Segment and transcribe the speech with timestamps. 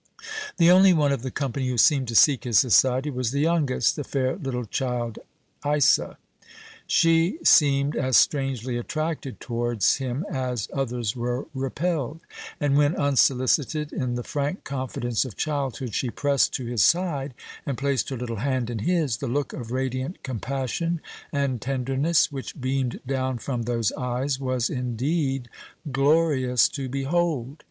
[0.57, 3.95] The only one of the company who seemed to seek his society was the youngest,
[3.95, 5.19] the fair little child
[5.63, 6.17] Isa.
[6.87, 12.21] She seemed as strangely attracted towards him as others were repelled;
[12.59, 17.77] and when, unsolicited, in the frank confidence of childhood she pressed to his side, and
[17.77, 20.99] placed her little hand in his, the look of radiant compassion
[21.31, 25.47] and tenderness which beamed down from those eyes was indeed
[25.91, 27.57] glorious to behold.